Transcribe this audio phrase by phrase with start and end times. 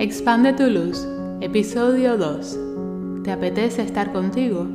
[0.00, 1.06] Expande tu luz,
[1.42, 3.22] episodio 2.
[3.22, 4.66] ¿Te apetece estar contigo?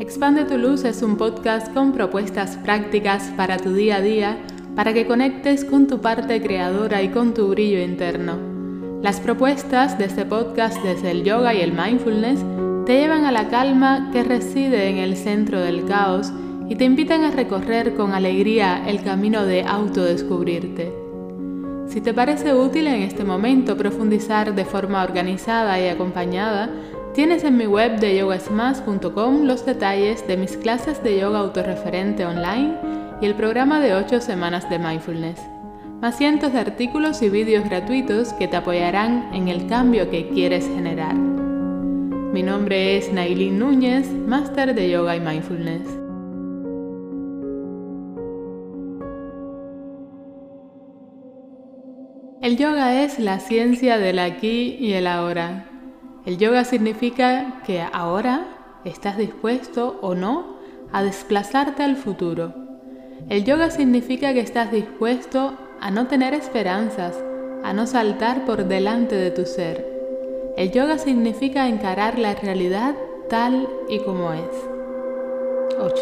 [0.00, 4.36] Expande tu luz es un podcast con propuestas prácticas para tu día a día
[4.74, 8.36] para que conectes con tu parte creadora y con tu brillo interno.
[9.00, 12.40] Las propuestas de este podcast desde el yoga y el mindfulness
[12.84, 16.32] te llevan a la calma que reside en el centro del caos
[16.68, 21.09] y te invitan a recorrer con alegría el camino de autodescubrirte.
[21.90, 26.70] Si te parece útil en este momento profundizar de forma organizada y acompañada,
[27.14, 32.76] tienes en mi web de yogasmas.com los detalles de mis clases de yoga autorreferente online
[33.20, 35.40] y el programa de 8 semanas de mindfulness,
[36.00, 40.68] más cientos de artículos y vídeos gratuitos que te apoyarán en el cambio que quieres
[40.68, 41.16] generar.
[41.16, 45.99] Mi nombre es Nailin Núñez, máster de yoga y mindfulness.
[52.42, 55.66] El yoga es la ciencia del aquí y el ahora.
[56.24, 58.46] El yoga significa que ahora
[58.86, 60.56] estás dispuesto o no
[60.90, 62.54] a desplazarte al futuro.
[63.28, 65.52] El yoga significa que estás dispuesto
[65.82, 67.22] a no tener esperanzas,
[67.62, 69.86] a no saltar por delante de tu ser.
[70.56, 72.94] El yoga significa encarar la realidad
[73.28, 74.48] tal y como es.
[75.78, 75.94] 8.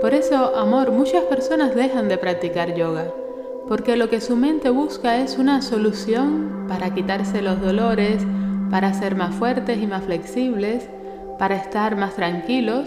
[0.00, 3.14] Por eso, amor, muchas personas dejan de practicar yoga
[3.68, 8.22] porque lo que su mente busca es una solución para quitarse los dolores,
[8.70, 10.88] para ser más fuertes y más flexibles,
[11.38, 12.86] para estar más tranquilos,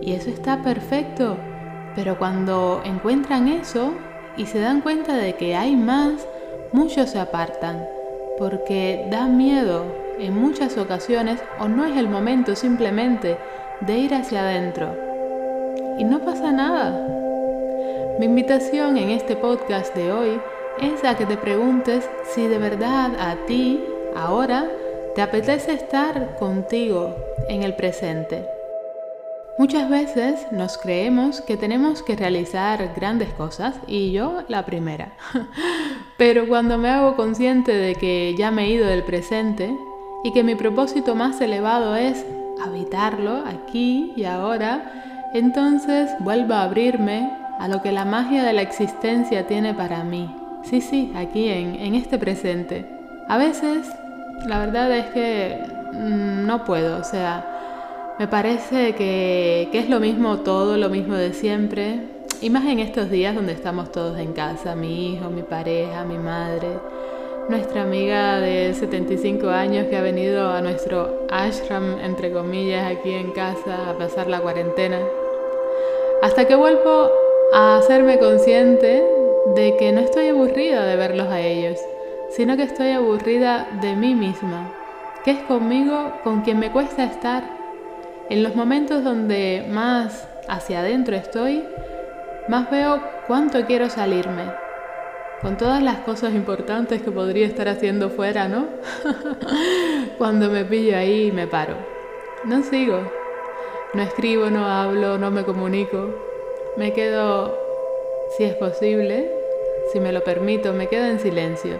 [0.00, 1.36] y eso está perfecto.
[1.94, 3.92] Pero cuando encuentran eso
[4.36, 6.26] y se dan cuenta de que hay más,
[6.72, 7.84] muchos se apartan,
[8.38, 9.84] porque da miedo
[10.18, 13.38] en muchas ocasiones o no es el momento simplemente
[13.80, 14.94] de ir hacia adentro.
[15.98, 17.06] Y no pasa nada,
[18.18, 20.40] mi invitación en este podcast de hoy
[20.80, 23.80] es a que te preguntes si de verdad a ti,
[24.16, 24.70] ahora,
[25.14, 27.14] te apetece estar contigo
[27.48, 28.46] en el presente.
[29.58, 35.12] Muchas veces nos creemos que tenemos que realizar grandes cosas y yo la primera.
[36.16, 39.74] Pero cuando me hago consciente de que ya me he ido del presente
[40.24, 42.24] y que mi propósito más elevado es
[42.62, 48.62] habitarlo aquí y ahora, entonces vuelvo a abrirme a lo que la magia de la
[48.62, 50.34] existencia tiene para mí.
[50.64, 52.86] Sí, sí, aquí en, este presente.
[53.28, 53.86] A veces,
[54.46, 55.60] la verdad es que
[55.92, 61.14] mm, no puedo, o sea, me parece que, que es lo mismo todo, lo mismo
[61.14, 62.00] de siempre.
[62.40, 66.16] Y más en estos días donde estamos todos en casa, mi hijo, mi pareja, mi
[66.16, 66.68] madre,
[67.50, 73.32] nuestra amiga de 75 años que ha venido a nuestro ashram, entre comillas, aquí en
[73.32, 74.98] casa a pasar la cuarentena.
[76.22, 77.10] Hasta que vuelvo
[77.52, 79.04] a hacerme consciente
[79.54, 81.80] de que no estoy aburrida de verlos a ellos,
[82.30, 84.72] sino que estoy aburrida de mí misma,
[85.24, 87.42] que es conmigo con quien me cuesta estar.
[88.28, 91.64] En los momentos donde más hacia adentro estoy,
[92.46, 94.44] más veo cuánto quiero salirme,
[95.42, 98.66] con todas las cosas importantes que podría estar haciendo fuera, ¿no?
[100.18, 101.74] Cuando me pillo ahí me paro.
[102.44, 103.10] No sigo.
[103.92, 106.29] No escribo, no hablo, no me comunico.
[106.80, 107.58] Me quedo,
[108.38, 109.30] si es posible,
[109.92, 111.78] si me lo permito, me quedo en silencio,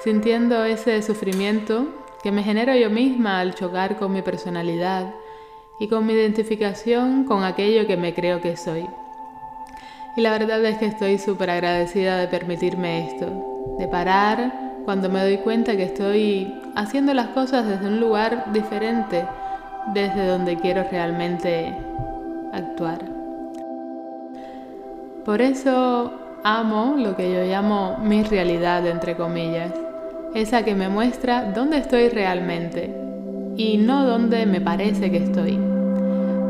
[0.00, 1.86] sintiendo ese sufrimiento
[2.24, 5.14] que me genero yo misma al chocar con mi personalidad
[5.78, 8.84] y con mi identificación con aquello que me creo que soy.
[10.16, 15.20] Y la verdad es que estoy súper agradecida de permitirme esto, de parar cuando me
[15.20, 19.24] doy cuenta que estoy haciendo las cosas desde un lugar diferente,
[19.94, 21.72] desde donde quiero realmente
[22.52, 23.21] actuar.
[25.24, 26.10] Por eso
[26.42, 29.72] amo lo que yo llamo mi realidad, entre comillas,
[30.34, 32.92] esa que me muestra dónde estoy realmente
[33.56, 35.60] y no dónde me parece que estoy.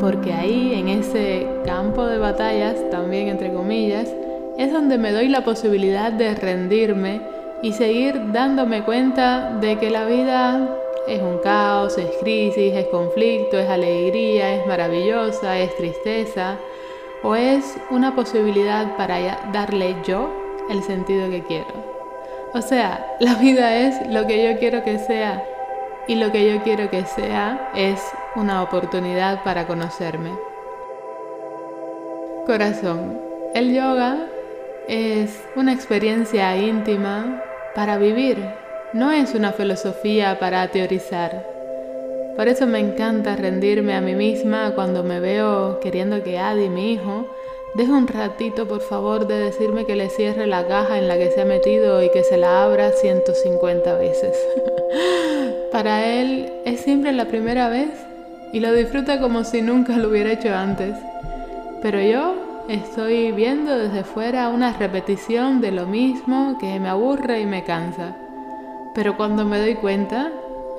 [0.01, 4.09] Porque ahí, en ese campo de batallas, también entre comillas,
[4.57, 7.21] es donde me doy la posibilidad de rendirme
[7.63, 10.67] y seguir dándome cuenta de que la vida
[11.07, 16.57] es un caos, es crisis, es conflicto, es alegría, es maravillosa, es tristeza,
[17.23, 19.19] o es una posibilidad para
[19.53, 20.31] darle yo
[20.71, 21.93] el sentido que quiero.
[22.55, 25.45] O sea, la vida es lo que yo quiero que sea
[26.07, 28.01] y lo que yo quiero que sea es
[28.35, 30.31] una oportunidad para conocerme.
[32.47, 33.21] Corazón,
[33.55, 34.27] el yoga
[34.89, 37.41] es una experiencia íntima
[37.75, 38.45] para vivir,
[38.93, 41.52] no es una filosofía para teorizar.
[42.37, 46.93] Por eso me encanta rendirme a mí misma cuando me veo queriendo que Adi, mi
[46.93, 47.27] hijo,
[47.75, 51.31] Deja un ratito, por favor, de decirme que le cierre la caja en la que
[51.31, 54.37] se ha metido y que se la abra 150 veces.
[55.73, 57.89] Para él es siempre la primera vez
[58.53, 60.95] y lo disfruta como si nunca lo hubiera hecho antes.
[61.81, 62.35] Pero yo
[62.69, 68.15] estoy viendo desde fuera una repetición de lo mismo que me aburre y me cansa.
[68.95, 70.31] Pero cuando me doy cuenta,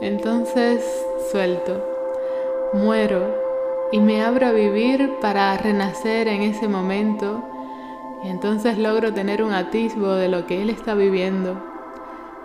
[0.04, 0.84] entonces
[1.32, 1.84] suelto,
[2.74, 3.44] muero
[3.92, 7.44] y me abro a vivir para renacer en ese momento
[8.24, 11.62] y entonces logro tener un atisbo de lo que él está viviendo.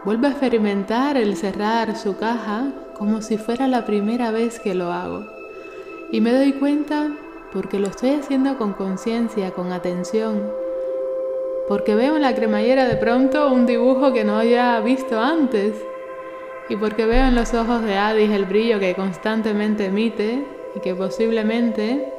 [0.05, 4.93] Vuelvo a experimentar el cerrar su caja como si fuera la primera vez que lo
[4.93, 5.27] hago.
[6.11, 7.11] Y me doy cuenta
[7.53, 10.51] porque lo estoy haciendo con conciencia, con atención.
[11.69, 15.75] Porque veo en la cremallera de pronto un dibujo que no había visto antes.
[16.69, 20.45] Y porque veo en los ojos de Adis el brillo que constantemente emite
[20.75, 22.13] y que posiblemente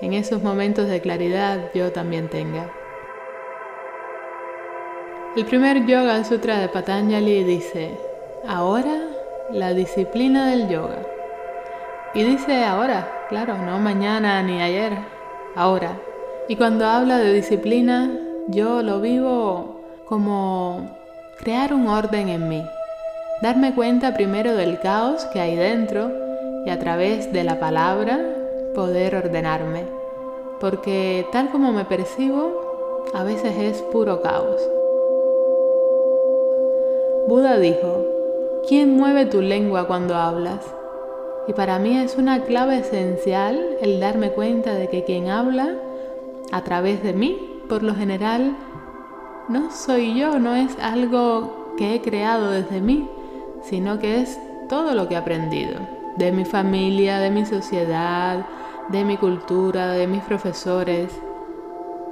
[0.00, 2.70] en esos momentos de claridad yo también tenga.
[5.36, 7.96] El primer Yoga Sutra de Patanjali dice,
[8.46, 9.08] ahora
[9.52, 11.02] la disciplina del yoga.
[12.14, 14.98] Y dice ahora, claro, no mañana ni ayer,
[15.54, 15.98] ahora.
[16.48, 18.10] Y cuando habla de disciplina,
[18.48, 20.90] yo lo vivo como
[21.38, 22.64] crear un orden en mí.
[23.40, 26.10] Darme cuenta primero del caos que hay dentro
[26.66, 28.18] y a través de la palabra
[28.74, 29.84] poder ordenarme,
[30.58, 34.60] porque tal como me percibo, a veces es puro caos.
[37.28, 38.06] Buda dijo,
[38.66, 40.66] ¿quién mueve tu lengua cuando hablas?
[41.46, 45.76] Y para mí es una clave esencial el darme cuenta de que quien habla
[46.50, 48.56] a través de mí, por lo general,
[49.48, 53.08] no soy yo, no es algo que he creado desde mí,
[53.62, 54.38] sino que es
[54.68, 55.80] todo lo que he aprendido
[56.16, 58.44] de mi familia, de mi sociedad,
[58.88, 61.12] de mi cultura, de mis profesores.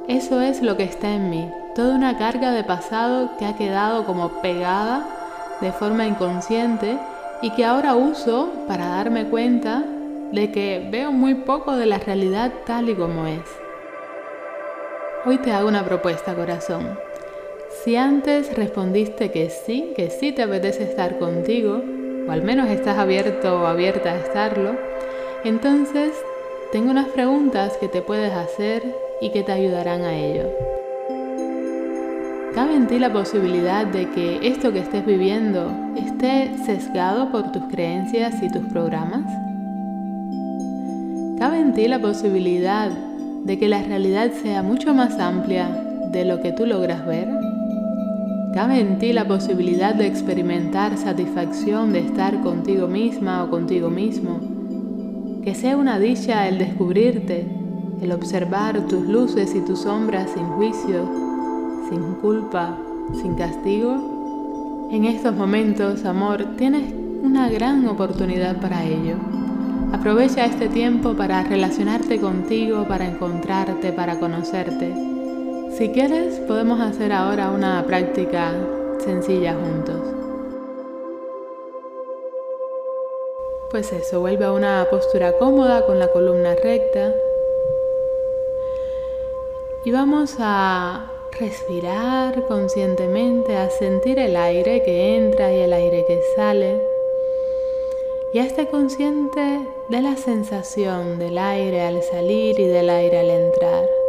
[0.06, 4.04] Eso es lo que está en mí, toda una carga de pasado que ha quedado
[4.04, 5.08] como pegada
[5.60, 6.98] de forma inconsciente
[7.42, 9.82] y que ahora uso para darme cuenta
[10.32, 13.44] de que veo muy poco de la realidad tal y como es.
[15.24, 17.05] Hoy te hago una propuesta, corazón.
[17.84, 21.82] Si antes respondiste que sí, que sí te apetece estar contigo,
[22.26, 24.76] o al menos estás abierto o abierta a estarlo,
[25.44, 26.12] entonces
[26.72, 28.82] tengo unas preguntas que te puedes hacer
[29.20, 30.50] y que te ayudarán a ello.
[32.54, 37.64] ¿Cabe en ti la posibilidad de que esto que estés viviendo esté sesgado por tus
[37.64, 39.24] creencias y tus programas?
[41.38, 42.90] ¿Cabe en ti la posibilidad
[43.44, 45.68] de que la realidad sea mucho más amplia
[46.10, 47.35] de lo que tú logras ver?
[48.56, 54.40] ¿Cabe en ti la posibilidad de experimentar satisfacción de estar contigo misma o contigo mismo?
[55.44, 57.46] Que sea una dicha el descubrirte,
[58.00, 61.06] el observar tus luces y tus sombras sin juicio,
[61.90, 62.78] sin culpa,
[63.20, 64.88] sin castigo.
[64.90, 69.16] En estos momentos, amor, tienes una gran oportunidad para ello.
[69.92, 74.94] Aprovecha este tiempo para relacionarte contigo, para encontrarte, para conocerte.
[75.76, 78.54] Si quieres, podemos hacer ahora una práctica
[78.98, 80.00] sencilla juntos.
[83.70, 87.14] Pues eso, vuelve a una postura cómoda con la columna recta.
[89.84, 96.22] Y vamos a respirar conscientemente, a sentir el aire que entra y el aire que
[96.36, 96.80] sale.
[98.32, 103.28] Y a estar consciente de la sensación del aire al salir y del aire al
[103.28, 104.05] entrar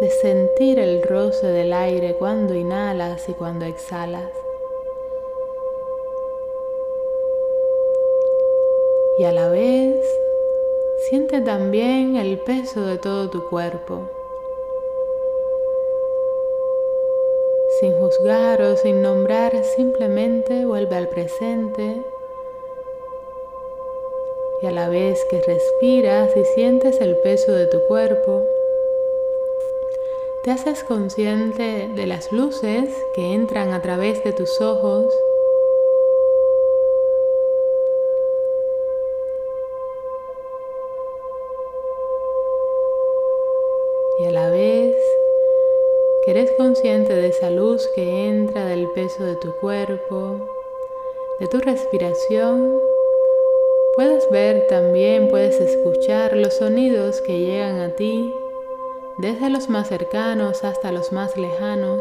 [0.00, 4.32] de sentir el roce del aire cuando inhalas y cuando exhalas.
[9.18, 10.02] Y a la vez
[11.08, 14.08] siente también el peso de todo tu cuerpo.
[17.78, 22.02] Sin juzgar o sin nombrar, simplemente vuelve al presente
[24.62, 28.46] y a la vez que respiras y sientes el peso de tu cuerpo,
[30.42, 35.14] te haces consciente de las luces que entran a través de tus ojos
[44.18, 44.96] y a la vez
[46.24, 50.38] que eres consciente de esa luz que entra del peso de tu cuerpo,
[51.38, 52.80] de tu respiración,
[53.94, 58.32] puedes ver también, puedes escuchar los sonidos que llegan a ti
[59.20, 62.00] desde los más cercanos hasta los más lejanos,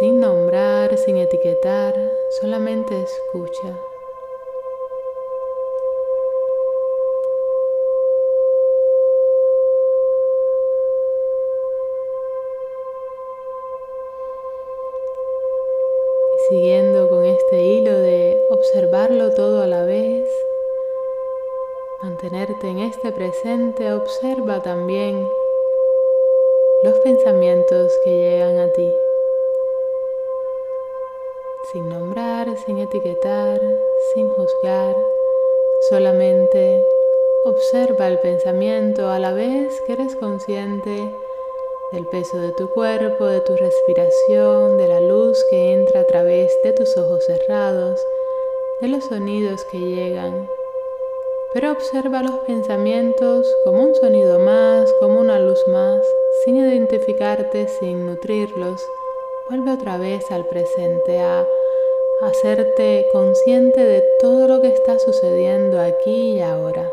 [0.00, 1.94] sin nombrar, sin etiquetar,
[2.40, 3.78] solamente escucha.
[16.48, 20.28] Siguiendo con este hilo de observarlo todo a la vez,
[22.02, 25.28] mantenerte en este presente, observa también
[26.82, 28.92] los pensamientos que llegan a ti.
[31.70, 33.60] Sin nombrar, sin etiquetar,
[34.12, 34.96] sin juzgar,
[35.88, 36.84] solamente
[37.44, 41.08] observa el pensamiento a la vez que eres consciente
[41.92, 46.52] del peso de tu cuerpo, de tu respiración, de la luz que entra a través
[46.64, 48.04] de tus ojos cerrados,
[48.80, 50.48] de los sonidos que llegan.
[51.52, 56.06] Pero observa los pensamientos como un sonido más, como una luz más,
[56.44, 58.80] sin identificarte, sin nutrirlos.
[59.48, 61.46] Vuelve otra vez al presente, a
[62.22, 66.90] hacerte consciente de todo lo que está sucediendo aquí y ahora.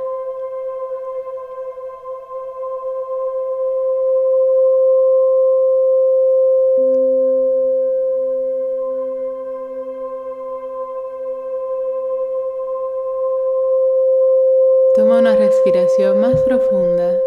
[15.59, 17.19] Respiración más profunda.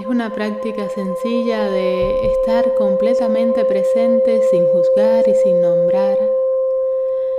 [0.00, 6.18] Es una práctica sencilla de estar completamente presente sin juzgar y sin nombrar,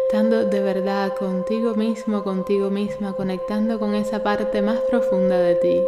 [0.04, 5.82] estando de verdad contigo mismo, contigo misma, conectando con esa parte más profunda de ti.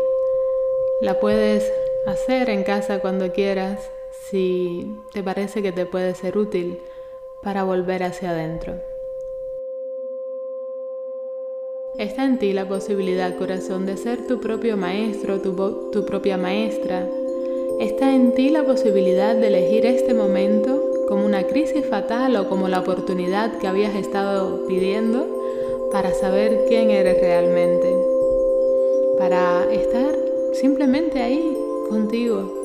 [1.00, 1.72] La puedes
[2.06, 6.82] hacer en casa cuando quieras si te parece que te puede ser útil
[7.42, 8.97] para volver hacia adentro.
[11.98, 17.10] Está en ti la posibilidad, corazón, de ser tu propio maestro, tu, tu propia maestra.
[17.80, 22.68] Está en ti la posibilidad de elegir este momento como una crisis fatal o como
[22.68, 25.26] la oportunidad que habías estado pidiendo
[25.92, 27.92] para saber quién eres realmente.
[29.18, 30.16] Para estar
[30.54, 31.58] simplemente ahí
[31.90, 32.57] contigo.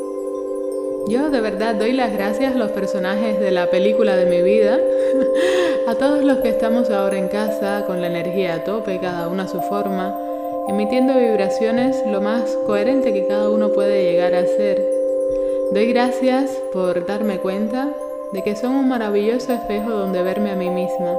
[1.08, 4.78] Yo de verdad doy las gracias a los personajes de la película de mi vida
[5.86, 9.42] A todos los que estamos ahora en casa con la energía a tope, cada uno
[9.42, 10.16] a su forma,
[10.68, 14.82] emitiendo vibraciones lo más coherente que cada uno puede llegar a ser.
[15.72, 17.90] Doy gracias por darme cuenta
[18.32, 21.16] de que son un maravilloso espejo donde verme a mí misma.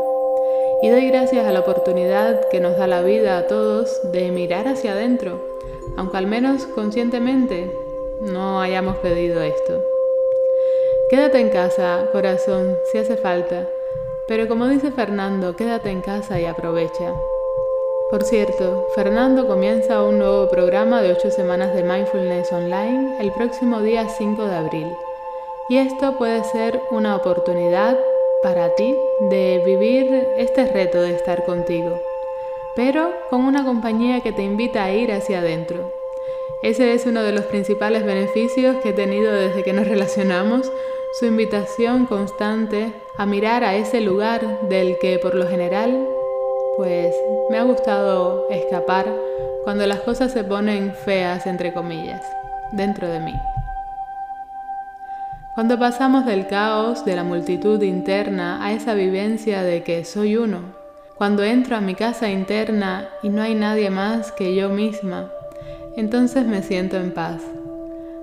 [0.82, 4.68] Y doy gracias a la oportunidad que nos da la vida a todos de mirar
[4.68, 5.42] hacia adentro,
[5.98, 7.83] aunque al menos conscientemente
[8.22, 9.84] no hayamos pedido esto.
[11.10, 13.68] Quédate en casa, corazón, si hace falta.
[14.28, 17.14] Pero como dice Fernando, quédate en casa y aprovecha.
[18.10, 23.82] Por cierto, Fernando comienza un nuevo programa de 8 semanas de mindfulness online el próximo
[23.82, 24.88] día 5 de abril.
[25.70, 27.98] Y esto puede ser una oportunidad
[28.44, 32.00] para ti de vivir este reto de estar contigo,
[32.76, 36.03] pero con una compañía que te invita a ir hacia adentro.
[36.64, 40.72] Ese es uno de los principales beneficios que he tenido desde que nos relacionamos
[41.20, 46.08] su invitación constante a mirar a ese lugar del que por lo general
[46.78, 47.14] pues
[47.50, 49.14] me ha gustado escapar
[49.66, 52.22] cuando las cosas se ponen feas entre comillas
[52.72, 53.34] dentro de mí.
[55.56, 60.62] Cuando pasamos del caos de la multitud interna a esa vivencia de que soy uno,
[61.18, 65.30] cuando entro a mi casa interna y no hay nadie más que yo misma,
[65.96, 67.42] entonces me siento en paz.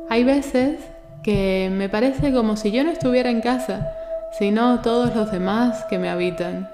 [0.08, 0.80] Hay veces
[1.22, 3.92] que me parece como si yo no estuviera en casa,
[4.38, 6.68] sino todos los demás que me habitan,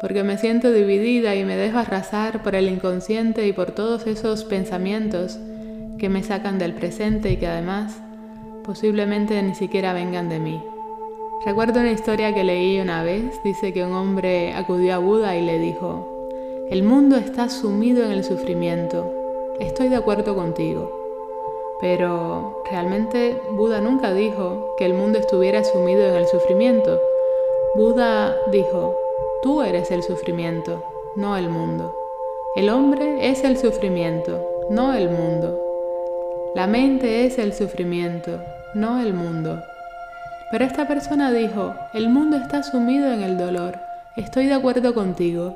[0.00, 4.44] porque me siento dividida y me dejo arrasar por el inconsciente y por todos esos
[4.44, 5.38] pensamientos
[5.98, 7.94] que me sacan del presente y que además
[8.64, 10.62] posiblemente ni siquiera vengan de mí.
[11.44, 15.42] Recuerdo una historia que leí una vez, dice que un hombre acudió a Buda y
[15.42, 16.28] le dijo,
[16.70, 19.15] el mundo está sumido en el sufrimiento,
[19.60, 20.90] estoy de acuerdo contigo.
[21.80, 27.00] Pero realmente Buda nunca dijo que el mundo estuviera sumido en el sufrimiento.
[27.74, 28.96] Buda dijo,
[29.42, 30.82] tú eres el sufrimiento,
[31.14, 31.94] no el mundo.
[32.56, 35.60] El hombre es el sufrimiento, no el mundo.
[36.54, 38.40] La mente es el sufrimiento,
[38.74, 39.62] no el mundo.
[40.50, 43.78] Pero esta persona dijo, el mundo está sumido en el dolor,
[44.16, 45.54] estoy de acuerdo contigo.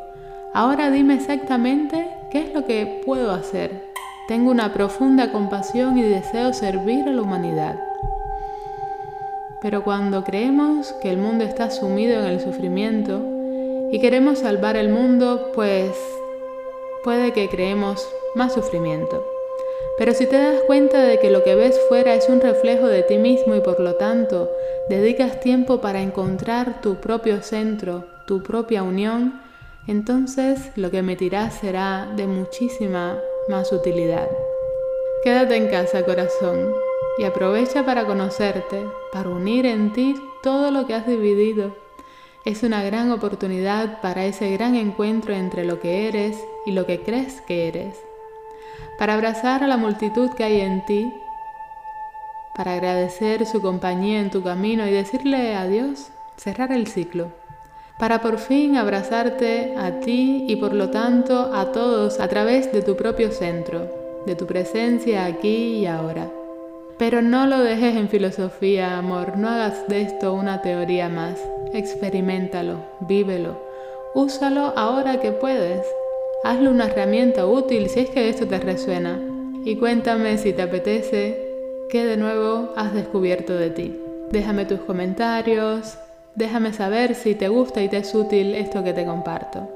[0.52, 3.90] Ahora dime exactamente qué es lo que puedo hacer.
[4.31, 7.81] Tengo una profunda compasión y deseo servir a la humanidad.
[9.61, 13.21] Pero cuando creemos que el mundo está sumido en el sufrimiento
[13.91, 15.91] y queremos salvar el mundo, pues
[17.03, 19.27] puede que creemos más sufrimiento.
[19.99, 23.03] Pero si te das cuenta de que lo que ves fuera es un reflejo de
[23.03, 24.49] ti mismo y por lo tanto
[24.89, 29.41] dedicas tiempo para encontrar tu propio centro, tu propia unión,
[29.89, 33.19] entonces lo que emitirás será de muchísima
[33.50, 34.28] más utilidad.
[35.23, 36.73] Quédate en casa, corazón,
[37.19, 41.75] y aprovecha para conocerte, para unir en ti todo lo que has dividido
[42.47, 47.02] Es una gran oportunidad para ese gran encuentro entre lo que eres y lo que
[47.02, 48.00] crees que eres.
[48.99, 51.12] Para abrazar a la multitud que hay en ti,
[52.54, 57.40] para agradecer su compañía en tu camino y decirle adiós, cerrar el ciclo
[58.00, 62.80] para por fin abrazarte a ti y por lo tanto a todos a través de
[62.80, 66.30] tu propio centro, de tu presencia aquí y ahora.
[66.99, 71.38] Pero no lo dejes en filosofía, amor, no hagas de esto una teoría más.
[71.75, 73.61] Experimentalo, vívelo,
[74.14, 75.87] úsalo ahora que puedes.
[76.42, 79.19] Hazlo una herramienta útil si es que esto te resuena.
[79.66, 81.38] Y cuéntame si te apetece
[81.90, 83.95] qué de nuevo has descubierto de ti.
[84.30, 85.99] Déjame tus comentarios,
[86.35, 89.69] Déjame saber si te gusta y te es útil esto que te comparto.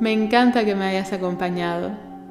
[0.00, 1.90] Me encanta que me hayas acompañado,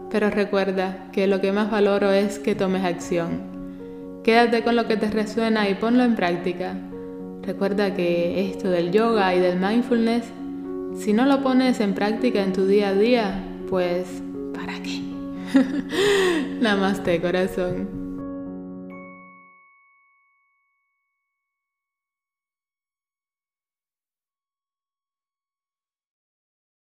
[0.09, 4.21] pero recuerda que lo que más valoro es que tomes acción.
[4.23, 6.75] Quédate con lo que te resuena y ponlo en práctica.
[7.43, 10.25] Recuerda que esto del yoga y del mindfulness,
[10.97, 14.07] si no lo pones en práctica en tu día a día, pues
[14.53, 15.01] ¿para qué?
[16.61, 17.96] Namaste, corazón.